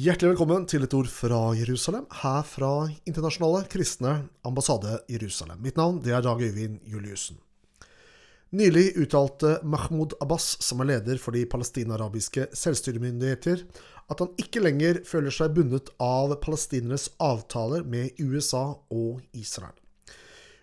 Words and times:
Hjertelig 0.00 0.30
velkommen 0.30 0.62
til 0.70 0.86
et 0.86 0.94
ord 0.96 1.08
fra 1.12 1.38
Jerusalem, 1.58 2.06
her 2.22 2.44
fra 2.48 2.68
Internasjonale 3.10 3.66
kristne 3.68 4.12
ambassade 4.48 4.94
Jerusalem. 5.12 5.58
Mitt 5.60 5.76
navn 5.76 5.98
det 6.00 6.14
er 6.16 6.24
Dag 6.24 6.40
Øyvind 6.40 6.78
Juliussen. 6.88 7.36
Nylig 8.56 8.94
uttalte 9.02 9.58
Mahmoud 9.60 10.14
Abbas, 10.24 10.54
som 10.64 10.80
er 10.80 10.92
leder 10.94 11.20
for 11.20 11.36
de 11.36 11.42
palestinarabiske 11.44 12.46
selvstyremyndigheter, 12.62 13.66
at 14.08 14.24
han 14.24 14.32
ikke 14.40 14.64
lenger 14.64 15.02
føler 15.10 15.36
seg 15.36 15.52
bundet 15.58 15.92
av 16.00 16.32
palestinernes 16.46 17.10
avtaler 17.20 17.84
med 17.84 18.16
USA 18.24 18.70
og 18.88 19.20
Israel. 19.36 19.76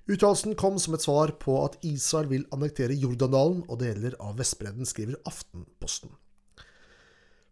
Uttalelsen 0.07 0.57
kom 0.57 0.81
som 0.81 0.97
et 0.97 1.05
svar 1.05 1.35
på 1.37 1.59
at 1.67 1.77
Israel 1.85 2.31
vil 2.31 2.49
annektere 2.55 2.97
Jordandalen 2.97 3.67
og 3.67 3.83
deler 3.85 4.17
av 4.17 4.39
Vestbredden, 4.41 4.87
skriver 4.87 5.19
Aftenposten. 5.29 6.15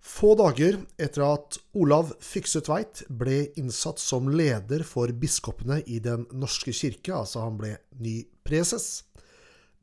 Få 0.06 0.36
dager 0.38 0.78
etter 1.02 1.24
at 1.26 1.58
Olav 1.74 2.12
Fyksetveit 2.22 3.02
ble 3.10 3.48
innsatt 3.58 3.98
som 4.00 4.28
leder 4.30 4.84
for 4.86 5.10
biskopene 5.10 5.80
i 5.90 5.98
Den 6.04 6.28
norske 6.30 6.70
kirke, 6.78 7.10
altså 7.16 7.42
han 7.42 7.58
ble 7.58 7.72
ny 7.98 8.20
preses, 8.46 9.08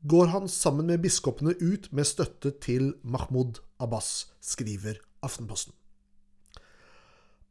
går 0.07 0.31
han 0.31 0.47
sammen 0.47 0.87
med 0.87 1.03
biskopene 1.03 1.57
ut 1.59 1.89
med 1.91 2.07
støtte 2.07 2.53
til 2.63 2.93
Mahmoud 3.03 3.59
Abbas, 3.83 4.29
skriver 4.39 5.01
Aftenposten. 5.23 5.75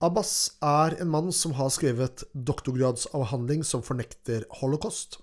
Abbas 0.03 0.57
er 0.65 0.97
en 1.05 1.13
mann 1.13 1.29
som 1.31 1.53
har 1.61 1.69
skrevet 1.71 2.25
doktorgradsavhandling 2.33 3.63
som 3.69 3.85
fornekter 3.85 4.49
holocaust. 4.63 5.21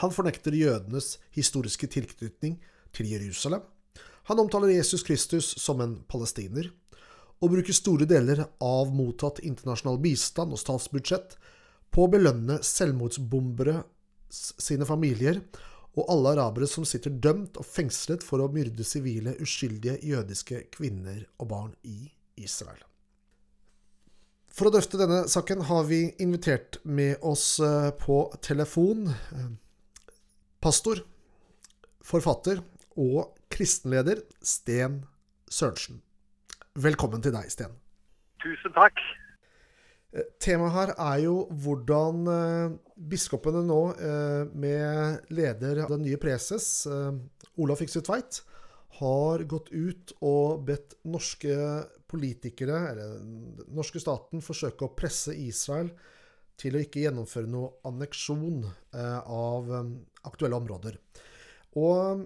Han 0.00 0.10
fornekter 0.16 0.56
jødenes 0.56 1.18
historiske 1.36 1.92
tilknytning 1.92 2.56
til 2.96 3.12
Jerusalem. 3.12 3.62
Han 4.30 4.40
omtaler 4.40 4.72
Jesus 4.72 5.02
Kristus 5.04 5.50
som 5.60 5.82
en 5.84 5.98
palestiner, 6.08 6.70
og 7.42 7.52
bruker 7.52 7.76
store 7.76 8.06
deler 8.08 8.40
av 8.62 8.92
mottatt 8.94 9.42
internasjonal 9.44 9.98
bistand 10.00 10.54
og 10.54 10.60
statsbudsjett 10.60 11.36
på 11.92 12.06
å 12.06 12.10
belønne 12.10 12.60
selvmordsbombere 12.64 13.82
sine 14.32 14.86
familier 14.88 15.42
og 15.94 16.08
alle 16.10 16.32
arabere 16.34 16.66
som 16.70 16.86
sitter 16.88 17.12
dømt 17.22 17.58
og 17.60 17.68
fengslet 17.68 18.24
for 18.24 18.42
å 18.42 18.48
myrde 18.50 18.86
sivile, 18.86 19.36
uskyldige 19.42 20.00
jødiske 20.02 20.64
kvinner 20.74 21.22
og 21.38 21.50
barn 21.52 21.74
i 21.86 22.08
Israel. 22.40 22.80
For 24.54 24.70
å 24.70 24.74
drøfte 24.74 24.98
denne 24.98 25.24
saken 25.30 25.64
har 25.68 25.86
vi 25.86 26.06
invitert 26.22 26.78
med 26.86 27.22
oss 27.26 27.58
eh, 27.62 27.90
på 27.98 28.18
telefon 28.42 29.08
eh, 29.10 29.48
pastor, 30.62 31.02
forfatter 32.04 32.62
og 33.00 33.34
kristenleder 33.54 34.22
Sten 34.42 35.04
Sørensen. 35.50 36.00
Velkommen 36.74 37.22
til 37.22 37.34
deg, 37.34 37.50
Sten. 37.52 37.76
Tusen 38.42 38.74
takk. 38.74 38.98
Eh, 40.14 40.26
temaet 40.42 40.74
her 40.74 40.92
er 40.94 41.20
jo 41.24 41.36
hvordan 41.62 42.32
eh, 42.32 42.74
biskopene 43.12 43.62
nå, 43.66 43.78
eh, 43.94 44.42
med 44.50 45.30
leder 45.34 45.84
av 45.84 45.94
den 45.94 46.02
nye 46.06 46.18
preses, 46.22 46.88
Olav 47.54 47.78
Fikse 47.78 48.02
Tveit, 48.02 48.42
har 48.98 49.42
gått 49.50 49.70
ut 49.74 50.12
og 50.22 50.66
bedt 50.66 50.98
norske 51.10 51.54
politikere, 52.10 52.78
eller 52.92 53.16
den 53.18 53.72
norske 53.74 54.02
staten, 54.02 54.42
forsøke 54.42 54.86
å 54.86 54.94
presse 54.94 55.34
Israel 55.34 55.90
til 56.58 56.76
å 56.76 56.82
ikke 56.82 57.02
gjennomføre 57.02 57.50
noe 57.50 57.72
anneksjon 57.90 58.62
av 58.94 59.72
aktuelle 60.30 60.60
områder. 60.60 61.00
Og 61.74 62.22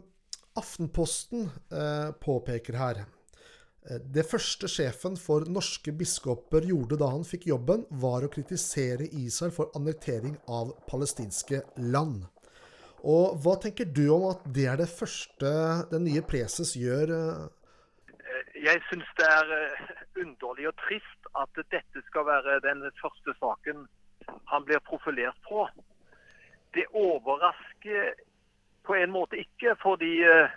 Aftenposten 0.59 1.47
eh, 1.73 2.11
påpeker 2.25 2.79
her 2.79 3.03
eh, 3.03 4.01
det 4.15 4.25
første 4.27 4.71
sjefen 4.71 5.19
for 5.21 5.47
norske 5.51 5.95
biskoper 5.95 6.67
gjorde 6.67 6.99
da 7.01 7.11
han 7.13 7.27
fikk 7.27 7.49
jobben, 7.53 7.85
var 8.03 8.27
å 8.27 8.33
kritisere 8.33 9.07
Israel 9.23 9.55
for 9.55 9.71
annektering 9.79 10.35
av 10.51 10.75
palestinske 10.91 11.63
land. 11.95 12.25
Og 13.07 13.39
Hva 13.45 13.55
tenker 13.63 13.87
du 13.87 14.09
om 14.11 14.27
at 14.33 14.43
det 14.55 14.67
er 14.73 14.81
det 14.81 14.91
første 14.91 15.53
den 15.93 16.09
nye 16.09 16.25
preses 16.27 16.75
gjør? 16.77 17.15
Eh? 17.15 17.45
Jeg 18.59 18.83
syns 18.89 19.15
det 19.21 19.29
er 19.31 19.53
underlig 20.19 20.67
og 20.73 20.75
trist 20.83 21.31
at 21.39 21.61
dette 21.71 22.03
skal 22.09 22.27
være 22.27 22.59
den 22.67 22.83
første 22.99 23.35
saken 23.39 23.87
han 24.51 24.65
blir 24.67 24.83
profilert 24.89 25.39
på. 25.47 25.69
Det 26.75 26.85
overrasker 26.93 28.19
på 28.89 28.97
en 28.97 29.13
måte 29.13 29.37
ikke, 29.37 29.77
fordi 29.83 30.15
eh, 30.25 30.57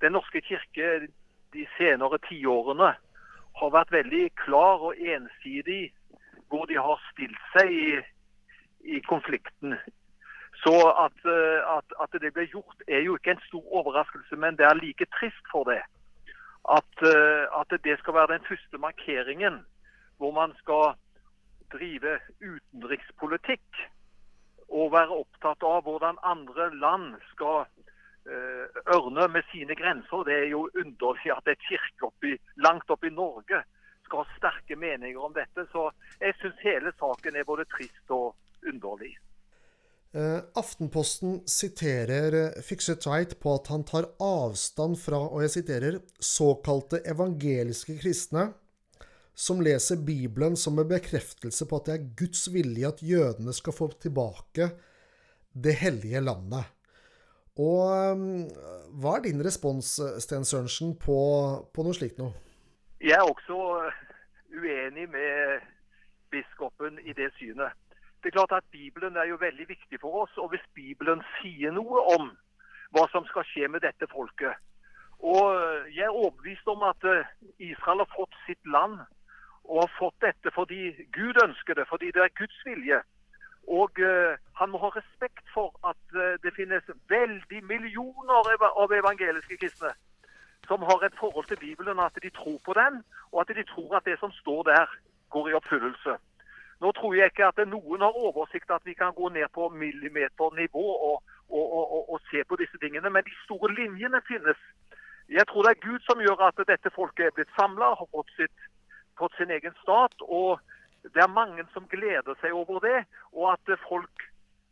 Den 0.00 0.12
norske 0.12 0.40
kirke 0.44 1.08
de 1.54 1.62
senere 1.78 2.18
tiårene 2.28 2.90
har 3.56 3.70
vært 3.72 3.92
veldig 3.92 4.26
klar 4.36 4.82
og 4.84 4.98
ensidig 5.00 5.92
hvor 6.52 6.66
de 6.68 6.76
har 6.76 7.00
stilt 7.12 7.38
seg 7.54 7.72
i, 7.72 7.94
i 8.96 9.00
konflikten. 9.08 9.72
Så 10.64 10.74
at, 11.04 11.16
eh, 11.24 11.60
at, 11.76 11.96
at, 12.02 12.20
det 12.20 12.34
ble 12.36 12.44
gjort 12.52 12.84
er 12.88 13.00
jo 13.06 13.16
ikke 13.16 13.38
en 13.38 13.44
stor 13.48 13.64
overraskelse, 13.80 14.36
men 14.36 14.60
det 14.60 14.68
er 14.68 14.76
like 14.80 15.08
trist 15.16 15.48
for 15.52 15.64
det. 15.68 15.80
At, 16.76 17.02
eh, 17.08 17.44
at 17.60 17.72
det 17.88 17.98
skal 17.98 18.18
være 18.20 18.34
den 18.36 18.46
første 18.48 18.78
markeringen 18.78 19.62
hvor 20.20 20.32
man 20.36 20.52
skal 20.60 20.96
drive 21.72 22.18
utenrikspolitikk 22.40 23.86
og 24.68 24.92
være 24.92 25.20
opptatt 25.22 25.62
av 25.66 25.84
hvordan 25.86 26.18
andre 26.26 26.68
land 26.74 27.14
skal 27.32 27.64
uh, 27.64 28.66
ørne 28.96 29.28
med 29.32 29.46
sine 29.52 29.76
grenser. 29.78 30.24
Det 30.26 30.36
er 30.40 30.48
jo 30.50 30.66
underlig 30.74 31.32
at 31.36 31.52
et 31.52 31.68
kirke 31.68 32.10
oppi, 32.10 32.34
langt 32.56 32.90
oppe 32.90 33.10
i 33.10 33.14
Norge 33.14 33.62
skal 34.06 34.22
ha 34.24 34.38
sterke 34.38 34.78
meninger 34.78 35.22
om 35.22 35.34
dette. 35.34 35.66
Så 35.72 35.88
jeg 36.20 36.34
syns 36.40 36.66
hele 36.66 36.92
saken 36.98 37.36
er 37.36 37.48
både 37.48 37.66
trist 37.70 38.14
og 38.14 38.34
underlig. 38.66 39.14
Uh, 40.16 40.40
Aftenposten 40.56 41.42
siterer 41.50 42.34
eh, 42.38 42.62
Fikse 42.64 42.94
Tveit 43.02 43.34
på 43.42 43.52
at 43.58 43.66
han 43.68 43.82
tar 43.84 44.06
avstand 44.22 44.96
fra 45.02 45.18
og 45.26 45.42
jeg 45.44 45.52
siterer, 45.58 45.98
såkalte 46.22 47.02
evangeliske 47.10 47.98
kristne 48.00 48.46
som 49.36 49.60
leser 49.60 50.00
Bibelen 50.00 50.56
som 50.56 50.78
en 50.80 50.88
bekreftelse 50.88 51.66
på 51.68 51.78
at 51.78 51.88
det 51.88 51.94
er 51.94 52.08
Guds 52.16 52.46
vilje 52.54 52.88
at 52.88 53.02
jødene 53.04 53.52
skal 53.52 53.76
få 53.76 53.90
tilbake 54.00 54.70
det 55.52 55.76
hellige 55.82 56.22
landet. 56.24 56.72
Og 57.60 58.12
um, 58.16 58.44
hva 59.00 59.16
er 59.16 59.26
din 59.28 59.40
respons, 59.44 59.96
Sten 60.24 60.44
Sørensen, 60.44 60.94
på, 61.00 61.18
på 61.72 61.84
noe 61.84 61.96
slikt 61.96 62.20
noe? 62.20 62.32
Jeg 63.00 63.16
er 63.16 63.28
også 63.28 63.56
uenig 64.56 65.08
med 65.12 65.64
biskopen 66.32 67.00
i 67.04 67.12
det 67.16 67.28
synet. 67.36 67.76
Det 68.20 68.32
er 68.32 68.38
klart 68.38 68.56
at 68.56 68.72
Bibelen 68.72 69.16
er 69.16 69.28
jo 69.28 69.36
veldig 69.40 69.68
viktig 69.68 70.00
for 70.00 70.24
oss. 70.24 70.32
Og 70.40 70.48
hvis 70.52 70.64
Bibelen 70.74 71.20
sier 71.38 71.72
noe 71.76 72.04
om 72.16 72.32
hva 72.96 73.04
som 73.12 73.28
skal 73.28 73.44
skje 73.50 73.68
med 73.68 73.82
dette 73.82 74.06
folket 74.12 74.54
Og 75.18 75.42
jeg 75.90 76.06
er 76.06 76.14
overbevist 76.14 76.68
om 76.70 76.84
at 76.86 77.04
eh, 77.08 77.28
Israel 77.58 78.04
har 78.04 78.12
fått 78.14 78.36
sitt 78.46 78.68
land 78.70 79.00
og 79.68 79.82
har 79.82 79.92
fått 79.98 80.18
dette 80.24 80.52
fordi 80.54 80.90
Gud 81.12 81.36
ønsker 81.42 81.74
det, 81.74 81.86
fordi 81.88 82.10
det 82.14 82.22
er 82.22 82.38
Guds 82.40 82.58
vilje. 82.64 83.00
Og 83.66 83.98
uh, 83.98 84.34
han 84.60 84.70
må 84.70 84.78
ha 84.78 84.90
respekt 84.94 85.46
for 85.54 85.74
at 85.90 86.02
uh, 86.14 86.38
det 86.44 86.54
finnes 86.54 86.90
veldig 87.10 87.62
millioner 87.66 88.54
av 88.82 88.92
evangeliske 88.94 89.58
kristne 89.62 89.94
som 90.66 90.82
har 90.82 91.04
et 91.06 91.18
forhold 91.22 91.46
til 91.46 91.60
Bibelen, 91.66 91.98
at 91.98 92.18
de 92.22 92.30
tror 92.30 92.58
på 92.64 92.72
den, 92.82 92.94
og 93.32 93.40
at 93.40 93.56
de 93.56 93.64
tror 93.72 93.96
at 93.96 94.04
det 94.04 94.18
som 94.18 94.32
står 94.32 94.62
der, 94.62 94.86
går 95.30 95.48
i 95.48 95.56
oppfyllelse. 95.58 96.12
Nå 96.80 96.92
tror 96.92 97.14
jeg 97.14 97.30
ikke 97.30 97.50
at 97.50 97.60
noen 97.68 98.00
har 98.04 98.18
oversikt 98.26 98.70
at 98.70 98.84
vi 98.84 98.94
kan 98.94 99.14
gå 99.20 99.28
ned 99.28 99.48
på 99.54 99.68
millimeternivå 99.68 100.86
og, 101.08 101.22
og, 101.48 101.66
og, 101.78 102.10
og 102.12 102.20
se 102.30 102.44
på 102.48 102.56
disse 102.60 102.78
tingene, 102.82 103.10
men 103.10 103.24
de 103.24 103.34
store 103.44 103.72
linjene 103.74 104.20
finnes. 104.28 104.60
Jeg 105.28 105.46
tror 105.46 105.62
det 105.62 105.70
er 105.72 105.86
Gud 105.88 106.00
som 106.08 106.20
gjør 106.20 106.44
at 106.48 106.60
dette 106.68 106.90
folket 106.98 107.26
er 107.26 107.36
blitt 107.36 107.54
samla, 107.58 107.94
har 108.00 108.08
fått 108.16 108.30
sitt 108.36 108.58
fått 109.18 109.36
sin 109.36 109.50
egen 109.50 109.74
stat. 109.82 110.14
og 110.20 110.60
Det 111.02 111.22
er 111.22 111.38
mange 111.40 111.66
som 111.72 111.88
gleder 111.88 112.34
seg 112.40 112.52
over 112.52 112.80
det. 112.80 113.04
Og 113.32 113.52
at 113.52 113.78
folk 113.88 114.26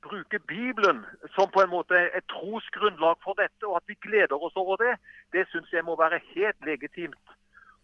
bruker 0.05 0.38
Bibelen 0.38 1.05
som 1.37 1.50
på 1.50 1.62
en 1.62 1.73
måte 1.73 1.96
et 2.19 2.26
trosgrunnlag 2.29 3.17
for 3.25 3.35
dette, 3.41 3.64
og 3.67 3.76
at 3.76 3.88
vi 3.88 3.96
gleder 4.06 4.37
oss 4.37 4.56
over 4.56 4.76
det, 4.76 4.94
det 5.32 5.46
syns 5.49 5.73
jeg 5.73 5.85
må 5.85 5.96
være 5.96 6.20
helt 6.35 6.61
legitimt. 6.64 7.26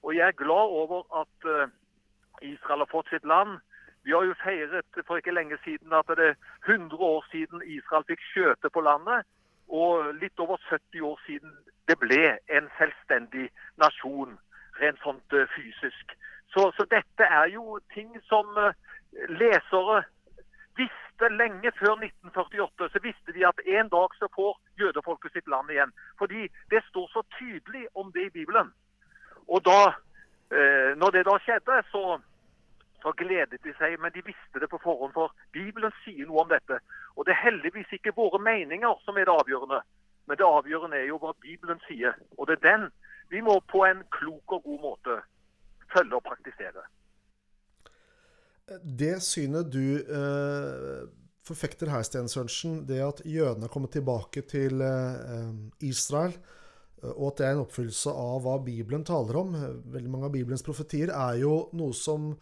Og 0.03 0.17
jeg 0.17 0.27
er 0.29 0.43
glad 0.45 0.67
over 0.81 1.01
at 1.23 1.49
eh, 1.55 1.73
Israel 2.53 2.85
har 2.85 2.93
fått 2.93 3.09
sitt 3.09 3.25
land. 3.25 3.59
Vi 4.05 4.13
har 4.13 4.25
jo 4.25 4.35
feiret 4.45 5.01
for 5.06 5.17
ikke 5.17 5.35
lenge 5.35 5.59
siden 5.65 5.93
at 5.93 6.09
det 6.09 6.31
er 6.33 6.39
100 6.69 6.97
år 6.97 7.25
siden 7.33 7.63
Israel 7.65 8.05
fikk 8.09 8.23
skjøte 8.33 8.71
på 8.71 8.81
landet. 8.81 9.29
Og 9.69 10.15
litt 10.23 10.41
over 10.41 10.56
70 10.71 11.05
år 11.05 11.21
siden 11.27 11.53
det 11.89 11.99
ble 11.99 12.23
en 12.56 12.71
selvstendig 12.79 13.51
nasjon 13.83 14.39
rent 14.81 15.01
sånt 15.05 15.37
eh, 15.37 15.49
fysisk. 15.56 16.17
Så, 16.52 16.73
så, 16.76 16.87
dette 16.91 17.25
er 17.25 17.47
jo 17.55 17.79
ting 17.94 18.11
som 18.26 18.47
uh, 18.58 18.73
lesere 19.29 20.02
visste 20.79 21.29
lenge 21.37 21.73
før 21.79 21.94
1948. 21.99 22.88
Så 22.93 23.02
visste 23.02 23.35
de 23.37 23.47
at 23.47 23.61
en 23.67 23.88
dag 23.88 24.17
så 24.19 24.29
får 24.35 24.58
jødefolket 24.81 25.32
sitt 25.32 25.49
land 25.49 25.70
igjen. 25.70 25.93
Fordi 26.19 26.49
det 26.70 26.82
står 26.88 27.06
så 27.12 27.23
tydelig 27.38 27.87
om 27.94 28.12
det 28.12 28.26
i 28.26 28.35
Bibelen. 28.38 28.73
Og 29.49 29.62
da, 29.64 29.81
uh, 30.55 30.91
når 31.00 31.11
det 31.17 31.29
da 31.31 31.38
skjedde, 31.44 31.82
så 31.93 32.20
så 33.03 33.12
gledet 33.17 33.62
de 33.64 33.73
seg, 33.79 33.96
men 34.00 34.12
de 34.12 34.23
visste 34.25 34.61
det 34.61 34.69
på 34.69 34.81
forhånd, 34.82 35.14
for 35.17 35.32
Bibelen 35.56 35.93
sier 36.05 36.26
noe 36.29 36.43
om 36.44 36.50
dette. 36.50 36.81
Og 37.17 37.25
det 37.25 37.32
er 37.32 37.46
heldigvis 37.46 37.94
ikke 37.96 38.12
våre 38.17 38.41
meninger 38.43 38.99
som 39.06 39.17
er 39.17 39.29
det 39.29 39.37
avgjørende, 39.41 39.81
men 40.29 40.38
det 40.38 40.44
avgjørende 40.46 40.99
er 40.99 41.06
jo 41.08 41.20
hva 41.23 41.32
Bibelen 41.41 41.81
sier. 41.87 42.19
Og 42.37 42.49
det 42.49 42.58
er 42.58 42.67
den 42.67 42.91
vi 43.31 43.41
må 43.46 43.56
på 43.73 43.85
en 43.87 44.03
klok 44.12 44.53
og 44.58 44.67
god 44.67 44.81
måte 44.85 45.20
følge 45.93 46.19
og 46.19 46.25
praktisere. 46.27 46.87
Det 48.81 49.17
synet 49.27 49.71
du 49.73 49.99
eh, 49.99 51.03
forfekter 51.47 51.91
her, 51.91 52.05
Sten 52.07 52.31
Sørensen, 52.31 52.85
det 52.87 53.01
at 53.03 53.23
jødene 53.27 53.67
er 53.67 53.73
kommet 53.73 53.95
tilbake 53.97 54.45
til 54.49 54.83
eh, 54.85 55.53
Israel, 55.87 56.37
og 57.01 57.31
at 57.31 57.41
det 57.41 57.47
er 57.49 57.55
en 57.57 57.63
oppfyllelse 57.65 58.13
av 58.13 58.43
hva 58.45 58.59
Bibelen 58.61 59.07
taler 59.09 59.39
om 59.41 59.55
Veldig 59.57 60.11
mange 60.13 60.27
av 60.29 60.35
Bibelens 60.35 60.65
profetier 60.67 61.09
er 61.09 61.39
jo 61.41 61.55
noe 61.73 61.97
som 61.97 62.35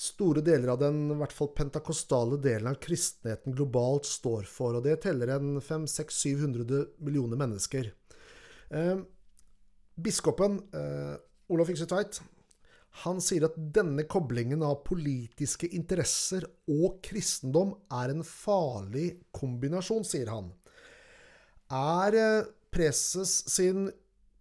store 0.00 0.40
deler 0.46 0.70
av 0.72 0.78
den 0.80 1.00
i 1.12 1.16
hvert 1.20 1.34
fall 1.34 1.50
pentakostale 1.56 2.38
delen 2.40 2.70
av 2.70 2.78
kristenheten 2.80 3.52
globalt 3.56 4.08
står 4.08 4.46
for. 4.48 4.78
Og 4.78 4.86
det 4.86 5.00
teller 5.04 5.34
en 5.34 5.58
500-700 5.60 6.84
millioner 7.04 7.40
mennesker. 7.40 7.90
Eh, 8.70 9.02
biskopen 10.00 10.56
eh, 10.72 11.18
Olav 11.52 11.68
Fikse 11.68 11.88
Tveit 11.90 12.22
han 13.04 13.20
sier 13.22 13.46
at 13.46 13.58
denne 13.74 14.04
koblingen 14.10 14.64
av 14.66 14.82
politiske 14.86 15.70
interesser 15.76 16.44
og 16.68 16.98
kristendom 17.06 17.76
er 18.00 18.12
en 18.12 18.24
farlig 18.26 19.20
kombinasjon, 19.36 20.04
sier 20.04 20.32
han. 20.32 20.50
Er 21.70 22.16
eh, 22.18 22.48
preses 22.74 23.36
sin, 23.50 23.88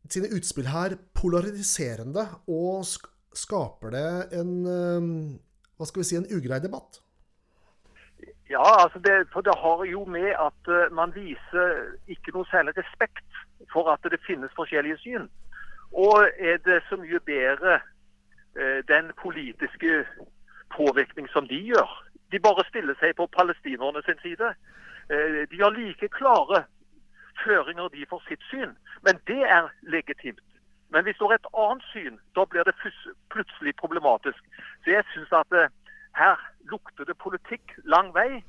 sine 0.10 0.32
utspill 0.36 0.72
her 0.74 0.98
polariserende, 1.14 2.26
og 2.50 2.84
skaper 3.38 3.94
det 3.94 4.10
en 4.42 4.58
eh, 4.66 5.14
hva 5.80 5.88
skal 5.88 6.02
vi 6.02 6.10
si, 6.10 6.18
en 6.20 6.28
ugrei 6.36 6.60
debatt? 6.60 7.00
Ja, 8.50 8.66
altså 8.84 9.00
det, 9.00 9.30
for 9.32 9.46
det 9.46 9.54
har 9.56 9.84
jo 9.88 10.02
med 10.06 10.34
at 10.34 10.68
uh, 10.68 10.90
man 10.92 11.14
viser 11.16 11.70
ikke 12.12 12.34
noe 12.36 12.50
særlig 12.52 12.74
respekt 12.76 13.38
for 13.72 13.88
at 13.94 14.04
det 14.12 14.20
finnes 14.26 14.52
forskjellige 14.58 14.98
syn. 15.06 15.30
Og 15.96 16.28
er 16.36 16.60
det 16.66 16.82
så 16.90 16.98
mye 17.00 17.22
bedre 17.24 17.78
den 18.88 19.12
politiske 19.22 20.06
påvirkning 20.74 21.28
som 21.34 21.48
de 21.48 21.60
gjør? 21.72 21.92
De 22.32 22.40
bare 22.40 22.66
stiller 22.68 22.98
seg 23.00 23.16
på 23.18 23.28
palestinerne 23.38 24.02
sin 24.06 24.20
side. 24.22 24.54
Uh, 25.10 25.42
de 25.52 25.62
har 25.62 25.74
like 25.74 26.10
klare 26.20 26.64
føringer 27.44 27.88
de 27.88 28.06
for 28.10 28.22
sitt 28.28 28.44
syn, 28.52 28.76
men 29.06 29.20
det 29.28 29.42
er 29.58 29.72
legitimt. 29.82 30.44
Men 30.90 31.04
hvis 31.04 31.18
du 31.18 31.26
har 31.26 31.38
et 31.38 31.52
annet 31.64 31.86
syn, 31.94 32.20
da 32.36 32.46
blir 32.46 32.64
det 32.68 32.76
plutselig 33.34 33.76
problematisk. 33.82 34.42
Så 34.84 34.92
jeg 34.92 35.04
syns 35.14 35.34
at 35.42 35.52
uh, 35.62 35.72
her 36.22 36.36
lukter 36.72 37.04
det 37.06 37.18
politikk 37.18 37.74
lang 37.84 38.14
vei. 38.14 38.44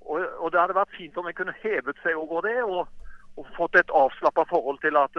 Og, 0.00 0.20
og, 0.38 0.52
det 0.52 0.60
hadde 0.60 0.78
vært 0.78 0.96
fint 0.98 1.16
om 1.18 1.26
en 1.26 1.34
kunne 1.34 1.54
hevet 1.62 1.98
seg 2.02 2.14
over 2.14 2.44
det 2.46 2.60
og, 2.62 2.86
og 3.36 3.46
fått 3.56 3.74
et 3.74 3.90
avslappa 3.90 4.44
forhold 4.50 4.78
til 4.84 4.96
at 4.96 5.16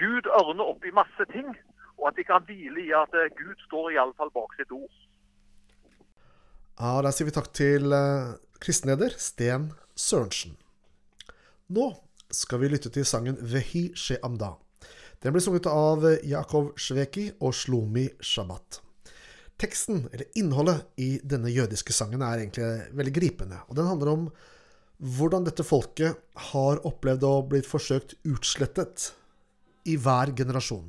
Gud 0.00 0.26
ørner 0.40 0.64
opp 0.72 0.84
i 0.84 0.94
masse 0.94 1.26
ting, 1.30 1.52
og 2.00 2.08
at 2.10 2.18
de 2.18 2.24
kan 2.24 2.44
hvile 2.48 2.86
i 2.86 2.90
at 2.96 3.14
uh, 3.14 3.28
Gud 3.36 3.56
står 3.66 3.92
iallfall 3.94 4.32
bak 4.34 4.56
sitt 4.58 4.72
ord. 4.72 4.90
Ja, 6.80 6.96
Da 7.04 7.12
sier 7.12 7.28
vi 7.28 7.36
takk 7.36 7.52
til 7.52 7.92
kristenleder 8.60 9.12
Sten 9.20 9.68
Sørensen. 9.92 10.56
Nå 11.68 11.92
skal 12.32 12.62
vi 12.62 12.70
lytte 12.72 12.90
til 12.90 13.04
sangen 13.04 13.36
'Vehi 13.36 13.90
She 13.94 14.16
Amda'. 14.24 14.56
Den 15.20 15.34
ble 15.34 15.42
sunget 15.44 15.66
av 15.68 16.06
Jakov 16.24 16.72
Shveki 16.80 17.26
og 17.44 17.52
Shlomi 17.52 18.06
Shabbat. 18.24 18.80
Teksten, 19.60 20.06
eller 20.14 20.24
innholdet, 20.40 20.86
i 20.96 21.18
denne 21.20 21.52
jødiske 21.52 21.92
sangen 21.92 22.22
er 22.24 22.40
egentlig 22.40 22.68
veldig 22.96 23.12
gripende. 23.12 23.58
Og 23.68 23.76
den 23.76 23.90
handler 23.90 24.12
om 24.14 24.22
hvordan 25.00 25.44
dette 25.44 25.64
folket 25.64 26.16
har 26.50 26.80
opplevd 26.88 27.26
å 27.28 27.34
bli 27.50 27.60
forsøkt 27.64 28.16
utslettet 28.24 29.10
i 29.84 29.98
hver 30.00 30.32
generasjon. 30.36 30.88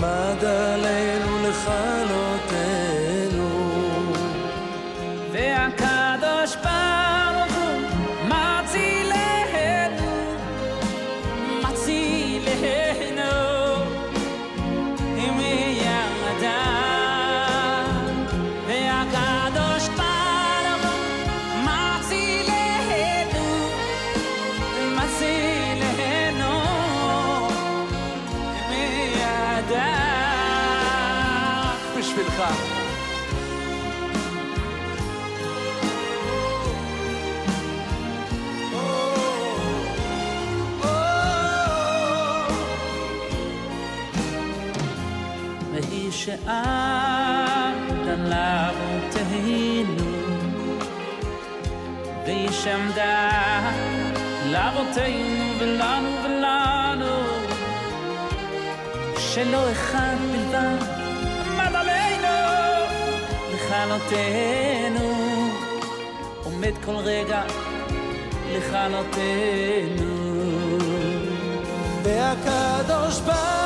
mother 0.00 0.67
והיא 46.37 46.37
שעמדה 46.37 48.13
לאבותינו, 48.17 50.05
והיא 52.25 52.51
שעמדה 52.51 53.29
לאבותינו 54.45 55.53
ולנו 55.59 56.09
ולנו, 56.23 57.15
שלא 59.17 59.71
אחד 59.71 60.15
בלבד 60.31 60.77
עמד 61.45 61.75
עלינו 61.75 62.37
לכלותנו, 63.53 65.09
עומד 66.43 66.73
כל 66.85 66.95
רגע 66.95 67.41
לכלותנו. 68.51 70.13
והקדוש 72.03 73.19
ברוך 73.19 73.56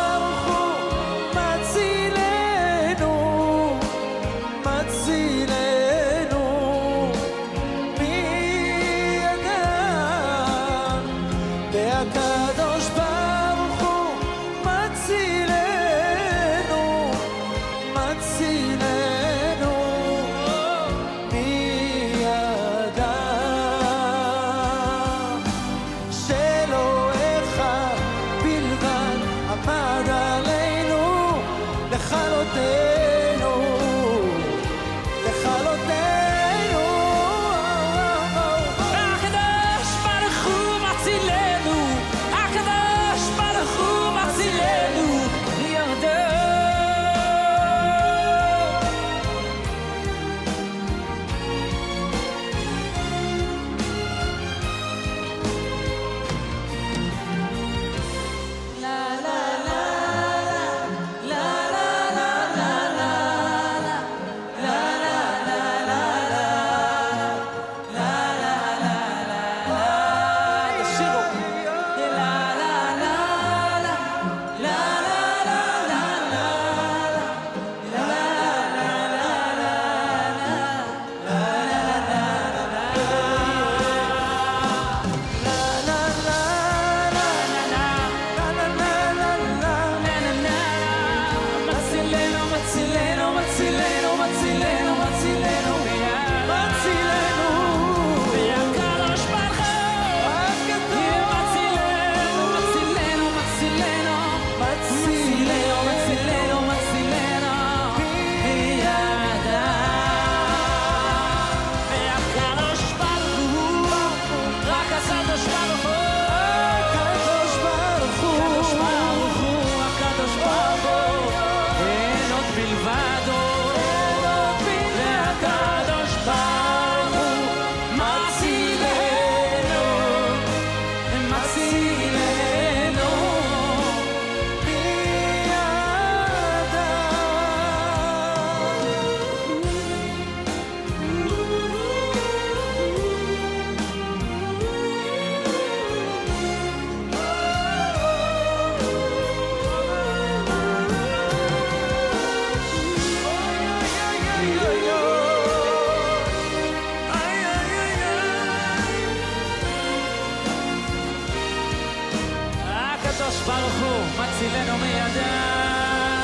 ברוך 163.46 163.72
הוא 163.80 164.04
מצילנו 164.18 164.78
מידם. 164.78 166.22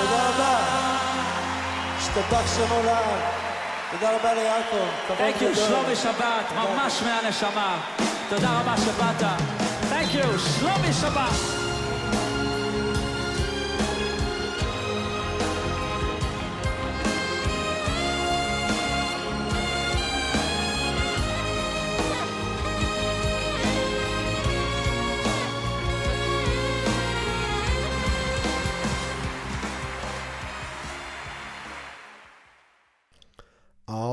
תודה 0.00 0.28
רבה. 0.28 0.58
השתבח 1.98 2.56
שמו 2.56 2.82
לעד. 2.84 3.20
תודה 3.90 4.16
רבה 4.16 4.34
ליעקב. 4.34 4.86
Thank 5.18 5.42
you. 5.42 5.56
שלומי 5.56 5.96
שבת, 5.96 6.52
ממש 6.54 7.02
מהנשמה. 7.02 7.76
תודה 8.28 8.48
רבה 8.60 8.74
שבאת. 8.76 9.22
Thank 9.90 10.14
you, 10.14 10.38
שלומי 10.58 10.92
שבת. 10.92 11.61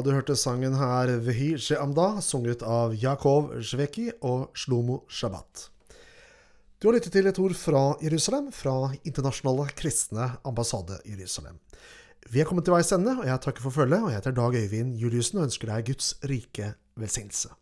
Du 0.09 0.15
hørte 0.15 0.33
sangen 0.33 0.73
her 0.73 1.11
Vehi 1.21 1.51
She'amda, 1.61 2.15
sunget 2.25 2.63
av 2.65 2.95
Jakov 2.97 3.51
Shveki 3.61 4.07
og 4.25 4.55
Shlomo 4.57 5.03
Shabbat. 5.05 5.67
Du 6.81 6.87
har 6.87 6.95
lyttet 6.95 7.13
til 7.13 7.29
et 7.29 7.37
ord 7.37 7.53
fra 7.53 7.83
Jerusalem, 8.01 8.47
fra 8.49 8.89
Internasjonale 9.03 9.67
kristne 9.77 10.31
ambassade 10.41 10.97
Jerusalem. 11.05 11.59
Vi 12.25 12.41
er 12.41 12.49
kommet 12.49 12.65
til 12.65 12.73
veis 12.73 12.89
ende, 12.95 13.19
og 13.19 13.27
jeg 13.29 13.43
takker 13.43 13.67
for 13.67 13.75
følget, 13.75 14.01
jeg 14.09 14.17
heter 14.17 14.37
Dag 14.39 14.57
Øyvind 14.63 14.97
Juliussen 14.97 15.43
og 15.43 15.45
ønsker 15.51 15.69
deg 15.75 15.91
Guds 15.91 16.15
rike 16.25 16.71
velsignelse. 16.97 17.53